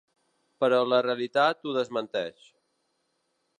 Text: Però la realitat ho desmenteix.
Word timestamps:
Però 0.63 0.79
la 0.93 1.01
realitat 1.07 1.63
ho 1.63 1.75
desmenteix. 1.77 2.51